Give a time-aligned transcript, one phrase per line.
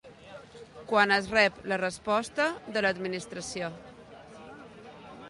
[0.91, 2.47] Quan es rep la resposta
[2.79, 3.71] de l'Administració.